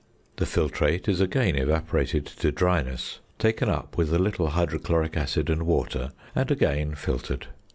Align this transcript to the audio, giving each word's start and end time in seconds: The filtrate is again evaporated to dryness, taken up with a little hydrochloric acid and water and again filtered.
The 0.37 0.45
filtrate 0.47 1.07
is 1.07 1.21
again 1.21 1.55
evaporated 1.55 2.25
to 2.25 2.51
dryness, 2.51 3.19
taken 3.37 3.69
up 3.69 3.97
with 3.97 4.11
a 4.11 4.17
little 4.17 4.47
hydrochloric 4.47 5.15
acid 5.15 5.47
and 5.47 5.61
water 5.61 6.09
and 6.33 6.49
again 6.49 6.95
filtered. 6.95 7.45